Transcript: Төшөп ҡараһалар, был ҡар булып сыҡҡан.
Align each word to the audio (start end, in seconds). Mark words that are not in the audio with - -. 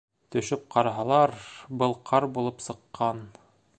Төшөп 0.35 0.63
ҡараһалар, 0.75 1.35
был 1.83 1.93
ҡар 2.11 2.27
булып 2.39 2.65
сыҡҡан. 2.69 3.23